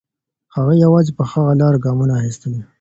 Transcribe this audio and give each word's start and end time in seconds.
هغې 0.55 0.75
یوازې 0.85 1.11
په 1.17 1.23
هغه 1.31 1.53
لاره 1.61 1.77
ګامونه 1.85 2.13
اخیستل. 2.19 2.53